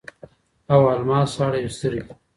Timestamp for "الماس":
0.93-1.31